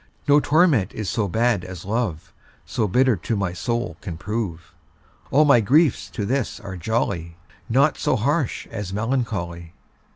No 0.27 0.39
torment 0.39 0.95
is 0.95 1.11
so 1.11 1.27
bad 1.27 1.63
as 1.63 1.85
love, 1.85 2.33
So 2.65 2.87
bitter 2.87 3.15
to 3.17 3.35
my 3.35 3.53
soul 3.53 3.97
can 4.01 4.17
prove. 4.17 4.73
All 5.29 5.45
my 5.45 5.59
griefs 5.61 6.09
to 6.09 6.25
this 6.25 6.59
are 6.59 6.75
jolly, 6.75 7.37
Naught 7.69 7.99
so 7.99 8.15
harsh 8.15 8.65
as 8.71 8.91
melancholy. 8.91 9.73